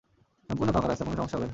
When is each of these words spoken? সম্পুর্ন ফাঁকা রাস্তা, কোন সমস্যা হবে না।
সম্পুর্ন 0.47 0.69
ফাঁকা 0.75 0.87
রাস্তা, 0.87 1.03
কোন 1.05 1.17
সমস্যা 1.19 1.35
হবে 1.37 1.45
না। 1.45 1.49